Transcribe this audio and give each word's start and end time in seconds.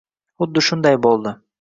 Xuddi 0.43 0.63
shunday 0.69 0.99
bo`ldi 1.07 1.39